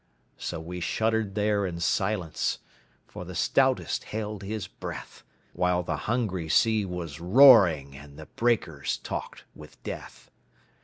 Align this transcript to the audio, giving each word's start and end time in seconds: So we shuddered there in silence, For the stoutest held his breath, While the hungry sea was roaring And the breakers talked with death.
So 0.39 0.59
we 0.59 0.79
shuddered 0.79 1.35
there 1.35 1.63
in 1.67 1.79
silence, 1.79 2.57
For 3.05 3.23
the 3.23 3.35
stoutest 3.35 4.05
held 4.05 4.41
his 4.41 4.65
breath, 4.67 5.21
While 5.53 5.83
the 5.83 5.95
hungry 6.09 6.49
sea 6.49 6.85
was 6.85 7.19
roaring 7.19 7.95
And 7.95 8.17
the 8.17 8.25
breakers 8.25 8.97
talked 8.97 9.43
with 9.53 9.77
death. 9.83 10.31